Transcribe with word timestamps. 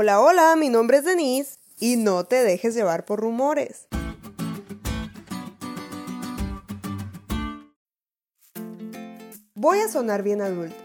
Hola, 0.00 0.20
hola, 0.20 0.54
mi 0.54 0.68
nombre 0.68 0.98
es 0.98 1.04
Denise 1.04 1.58
y 1.76 1.96
no 1.96 2.22
te 2.22 2.44
dejes 2.44 2.72
llevar 2.72 3.04
por 3.04 3.18
rumores. 3.18 3.88
Voy 9.56 9.80
a 9.80 9.88
sonar 9.88 10.22
bien 10.22 10.40
adulto, 10.40 10.76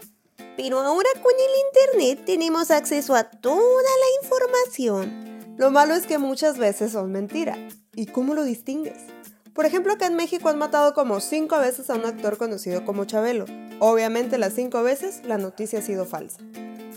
pero 0.56 0.80
ahora 0.80 1.08
con 1.22 1.32
el 1.32 1.92
Internet 1.94 2.24
tenemos 2.26 2.72
acceso 2.72 3.14
a 3.14 3.22
toda 3.22 3.54
la 3.60 4.24
información. 4.24 5.54
Lo 5.58 5.70
malo 5.70 5.94
es 5.94 6.08
que 6.08 6.18
muchas 6.18 6.58
veces 6.58 6.90
son 6.90 7.12
mentiras. 7.12 7.56
¿Y 7.94 8.06
cómo 8.06 8.34
lo 8.34 8.42
distingues? 8.42 8.98
Por 9.54 9.64
ejemplo, 9.64 9.92
acá 9.92 10.06
en 10.06 10.16
México 10.16 10.48
han 10.48 10.58
matado 10.58 10.92
como 10.92 11.20
cinco 11.20 11.60
veces 11.60 11.88
a 11.88 11.94
un 11.94 12.04
actor 12.04 12.36
conocido 12.36 12.84
como 12.84 13.04
Chabelo. 13.04 13.44
Obviamente 13.78 14.38
las 14.38 14.54
cinco 14.54 14.82
veces 14.82 15.20
la 15.24 15.38
noticia 15.38 15.78
ha 15.78 15.82
sido 15.82 16.04
falsa. 16.04 16.38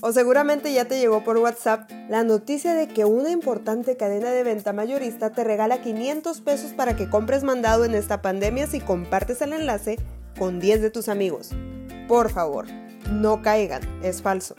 O 0.01 0.11
seguramente 0.11 0.71
ya 0.73 0.85
te 0.85 0.99
llegó 0.99 1.23
por 1.23 1.37
WhatsApp 1.37 1.89
la 2.09 2.23
noticia 2.23 2.73
de 2.73 2.87
que 2.87 3.05
una 3.05 3.31
importante 3.31 3.97
cadena 3.97 4.31
de 4.31 4.43
venta 4.43 4.71
mayorista 4.71 5.31
te 5.31 5.43
regala 5.43 5.81
500 5.81 6.41
pesos 6.41 6.73
para 6.73 6.95
que 6.95 7.09
compres 7.09 7.43
mandado 7.43 7.83
en 7.83 7.95
esta 7.95 8.21
pandemia 8.21 8.67
si 8.67 8.79
compartes 8.79 9.41
el 9.41 9.53
enlace 9.53 9.97
con 10.37 10.59
10 10.59 10.81
de 10.81 10.91
tus 10.91 11.09
amigos. 11.09 11.49
Por 12.07 12.29
favor, 12.29 12.67
no 13.11 13.41
caigan, 13.41 13.81
es 14.03 14.21
falso. 14.21 14.55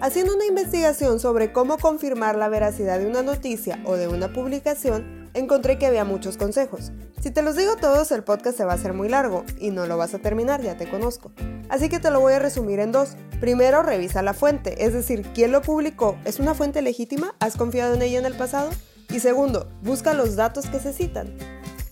Haciendo 0.00 0.34
una 0.34 0.46
investigación 0.46 1.18
sobre 1.18 1.52
cómo 1.52 1.78
confirmar 1.78 2.36
la 2.36 2.48
veracidad 2.48 2.98
de 2.98 3.06
una 3.06 3.22
noticia 3.22 3.80
o 3.86 3.96
de 3.96 4.08
una 4.08 4.32
publicación, 4.32 5.30
encontré 5.34 5.78
que 5.78 5.86
había 5.86 6.04
muchos 6.04 6.36
consejos. 6.36 6.92
Si 7.20 7.30
te 7.30 7.42
los 7.42 7.56
digo 7.56 7.76
todos, 7.76 8.12
el 8.12 8.22
podcast 8.22 8.56
se 8.56 8.64
va 8.64 8.72
a 8.72 8.76
hacer 8.76 8.92
muy 8.92 9.08
largo 9.08 9.44
y 9.58 9.70
no 9.70 9.86
lo 9.86 9.96
vas 9.96 10.14
a 10.14 10.18
terminar, 10.18 10.62
ya 10.62 10.76
te 10.76 10.88
conozco. 10.88 11.32
Así 11.68 11.88
que 11.88 11.98
te 11.98 12.10
lo 12.10 12.20
voy 12.20 12.34
a 12.34 12.38
resumir 12.38 12.78
en 12.78 12.92
dos. 12.92 13.16
Primero, 13.40 13.82
revisa 13.82 14.22
la 14.22 14.32
fuente, 14.32 14.84
es 14.84 14.94
decir, 14.94 15.26
quién 15.34 15.52
lo 15.52 15.60
publicó. 15.60 16.16
¿Es 16.24 16.38
una 16.38 16.54
fuente 16.54 16.80
legítima? 16.80 17.34
¿Has 17.38 17.56
confiado 17.56 17.94
en 17.94 18.02
ella 18.02 18.18
en 18.18 18.26
el 18.26 18.34
pasado? 18.34 18.70
Y 19.10 19.20
segundo, 19.20 19.68
busca 19.82 20.14
los 20.14 20.36
datos 20.36 20.66
que 20.66 20.80
se 20.80 20.92
citan. 20.92 21.36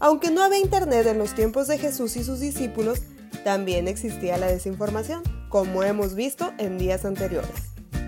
Aunque 0.00 0.30
no 0.30 0.42
había 0.42 0.58
internet 0.58 1.06
en 1.06 1.18
los 1.18 1.34
tiempos 1.34 1.68
de 1.68 1.78
Jesús 1.78 2.16
y 2.16 2.24
sus 2.24 2.40
discípulos, 2.40 3.02
también 3.44 3.88
existía 3.88 4.38
la 4.38 4.46
desinformación, 4.46 5.22
como 5.50 5.82
hemos 5.82 6.14
visto 6.14 6.52
en 6.58 6.78
días 6.78 7.04
anteriores. 7.04 7.50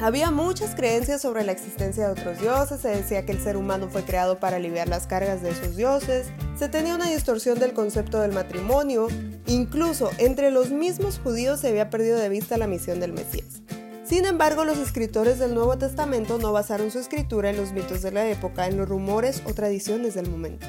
Había 0.01 0.31
muchas 0.31 0.75
creencias 0.75 1.23
sobre 1.23 1.45
la 1.45 1.53
existencia 1.53 2.07
de 2.07 2.13
otros 2.13 2.41
dioses, 2.41 2.81
se 2.81 2.89
decía 2.89 3.25
que 3.25 3.33
el 3.33 3.41
ser 3.43 3.57
humano 3.57 3.89
fue 3.89 4.03
creado 4.03 4.39
para 4.39 4.57
aliviar 4.57 4.89
las 4.89 5.07
cargas 5.07 5.43
de 5.43 5.51
esos 5.51 5.77
dioses, 5.77 6.27
se 6.57 6.69
tenía 6.69 6.95
una 6.95 7.11
distorsión 7.11 7.59
del 7.59 7.75
concepto 7.75 8.21
del 8.21 8.33
matrimonio, 8.33 9.09
incluso 9.47 10.11
entre 10.19 10.51
los 10.51 10.71
mismos 10.71 11.21
judíos 11.23 11.61
se 11.61 11.69
había 11.69 11.91
perdido 11.91 12.19
de 12.19 12.29
vista 12.29 12.57
la 12.57 12.67
misión 12.67 12.99
del 12.99 13.13
Mesías. 13.13 13.63
Sin 14.05 14.25
embargo, 14.25 14.65
los 14.65 14.79
escritores 14.79 15.39
del 15.39 15.55
Nuevo 15.55 15.77
Testamento 15.77 16.39
no 16.39 16.53
basaron 16.53 16.91
su 16.91 16.99
escritura 16.99 17.51
en 17.51 17.57
los 17.57 17.73
mitos 17.73 18.03
de 18.03 18.13
la 18.13 18.29
época, 18.29 18.67
en 18.69 18.77
los 18.77 18.89
rumores 18.89 19.43
o 19.45 19.53
tradiciones 19.53 20.15
del 20.15 20.31
momento. 20.31 20.67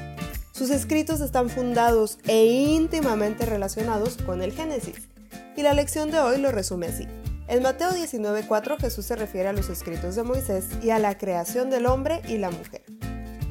Sus 0.52 0.70
escritos 0.70 1.20
están 1.20 1.48
fundados 1.48 2.18
e 2.26 2.46
íntimamente 2.46 3.46
relacionados 3.46 4.16
con 4.26 4.42
el 4.42 4.52
Génesis. 4.52 5.08
Y 5.56 5.62
la 5.62 5.72
lección 5.72 6.10
de 6.10 6.18
hoy 6.18 6.38
lo 6.38 6.50
resume 6.50 6.88
así. 6.88 7.06
En 7.46 7.62
Mateo 7.62 7.92
19:4 7.92 8.76
Jesús 8.78 9.06
se 9.06 9.16
refiere 9.16 9.48
a 9.48 9.52
los 9.52 9.70
escritos 9.70 10.16
de 10.16 10.24
Moisés 10.24 10.66
y 10.82 10.90
a 10.90 10.98
la 10.98 11.16
creación 11.16 11.70
del 11.70 11.86
hombre 11.86 12.20
y 12.28 12.38
la 12.38 12.50
mujer. 12.50 12.97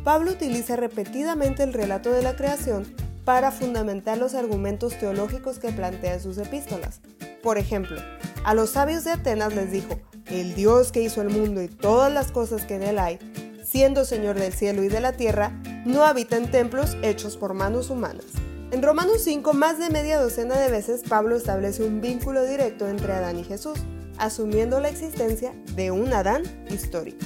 Pablo 0.08 0.32
utiliza 0.32 0.78
repetidamente 0.78 1.64
el 1.64 1.74
relato 1.74 2.14
de 2.14 2.22
la 2.22 2.38
creación 2.38 2.86
para 3.26 3.52
fundamentar 3.52 4.18
los 4.18 4.36
argumentos 4.36 4.98
teológicos 4.98 5.60
que 5.60 5.74
plantea 5.74 6.14
en 6.14 6.22
sus 6.22 6.38
epístolas. 6.38 7.02
Por 7.44 7.58
ejemplo, 7.58 7.98
a 8.46 8.54
los 8.54 8.70
sabios 8.70 9.04
de 9.04 9.12
Atenas 9.12 9.54
les 9.54 9.70
dijo, 9.70 10.00
el 10.28 10.56
Dios 10.56 10.94
que 10.94 11.02
hizo 11.02 11.22
el 11.22 11.30
mundo 11.30 11.62
y 11.62 11.68
todas 11.68 12.10
las 12.10 12.32
cosas 12.32 12.64
que 12.64 12.76
en 12.76 12.84
él 12.84 13.00
hay, 13.00 13.20
siendo 13.66 14.06
Señor 14.06 14.40
del 14.40 14.54
cielo 14.54 14.82
y 14.82 14.88
de 14.88 15.02
la 15.02 15.12
tierra, 15.12 15.52
no 15.86 16.06
habita 16.06 16.38
en 16.38 16.50
templos 16.52 16.96
hechos 17.02 17.36
por 17.36 17.54
manos 17.54 17.90
humanas. 17.90 18.28
En 18.72 18.82
Romanos 18.82 19.24
5, 19.26 19.52
más 19.52 19.78
de 19.78 19.90
media 19.90 20.22
docena 20.22 20.58
de 20.58 20.72
veces, 20.72 21.04
Pablo 21.04 21.36
establece 21.36 21.84
un 21.84 22.00
vínculo 22.00 22.46
directo 22.46 22.88
entre 22.88 23.12
Adán 23.12 23.40
y 23.40 23.44
Jesús, 23.44 23.80
asumiendo 24.18 24.80
la 24.80 24.88
existencia 24.88 25.54
de 25.76 25.92
un 25.92 26.14
Adán 26.14 26.44
histórico. 26.70 27.26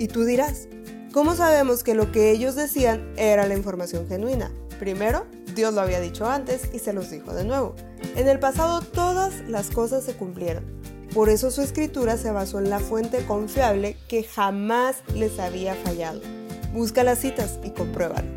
Y 0.00 0.08
tú 0.08 0.24
dirás, 0.24 0.68
¿cómo 1.18 1.34
sabemos 1.34 1.82
que 1.82 1.96
lo 1.96 2.12
que 2.12 2.30
ellos 2.30 2.54
decían 2.54 3.12
era 3.16 3.44
la 3.48 3.56
información 3.56 4.06
genuina? 4.06 4.52
Primero, 4.78 5.26
Dios 5.52 5.74
lo 5.74 5.80
había 5.80 5.98
dicho 5.98 6.30
antes 6.30 6.72
y 6.72 6.78
se 6.78 6.92
los 6.92 7.10
dijo 7.10 7.34
de 7.34 7.42
nuevo. 7.42 7.74
En 8.14 8.28
el 8.28 8.38
pasado 8.38 8.82
todas 8.82 9.34
las 9.48 9.70
cosas 9.70 10.04
se 10.04 10.14
cumplieron. 10.14 10.64
Por 11.12 11.28
eso 11.28 11.50
su 11.50 11.60
escritura 11.60 12.16
se 12.18 12.30
basó 12.30 12.60
en 12.60 12.70
la 12.70 12.78
fuente 12.78 13.26
confiable 13.26 13.96
que 14.06 14.22
jamás 14.22 14.98
les 15.12 15.40
había 15.40 15.74
fallado. 15.74 16.20
Busca 16.72 17.02
las 17.02 17.18
citas 17.18 17.58
y 17.64 17.70
compruébalo. 17.70 18.28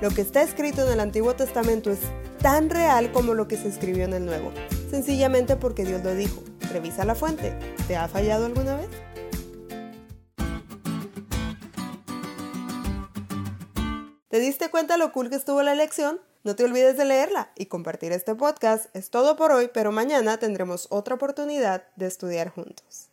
Lo 0.00 0.10
que 0.10 0.22
está 0.22 0.42
escrito 0.42 0.84
en 0.84 0.94
el 0.94 0.98
Antiguo 0.98 1.36
Testamento 1.36 1.92
es 1.92 2.00
tan 2.42 2.68
real 2.68 3.12
como 3.12 3.34
lo 3.34 3.46
que 3.46 3.56
se 3.56 3.68
escribió 3.68 4.06
en 4.06 4.12
el 4.12 4.26
Nuevo, 4.26 4.50
sencillamente 4.90 5.54
porque 5.54 5.84
Dios 5.84 6.02
lo 6.02 6.12
dijo. 6.16 6.42
Revisa 6.72 7.04
la 7.04 7.14
fuente. 7.14 7.56
¿Te 7.86 7.94
ha 7.94 8.08
fallado 8.08 8.46
alguna 8.46 8.74
vez? 8.74 8.88
¿Te 14.34 14.40
diste 14.40 14.68
cuenta 14.68 14.96
lo 14.96 15.12
cool 15.12 15.30
que 15.30 15.36
estuvo 15.36 15.62
la 15.62 15.76
lección? 15.76 16.20
No 16.42 16.56
te 16.56 16.64
olvides 16.64 16.96
de 16.96 17.04
leerla 17.04 17.52
y 17.54 17.66
compartir 17.66 18.10
este 18.10 18.34
podcast. 18.34 18.86
Es 18.92 19.10
todo 19.10 19.36
por 19.36 19.52
hoy, 19.52 19.70
pero 19.72 19.92
mañana 19.92 20.40
tendremos 20.40 20.88
otra 20.90 21.14
oportunidad 21.14 21.84
de 21.94 22.06
estudiar 22.06 22.48
juntos. 22.48 23.10